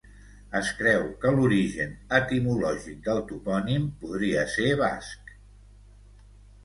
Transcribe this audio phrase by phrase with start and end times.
[0.59, 5.35] Es creu que l'origen etimològic del topònim podria ser basc.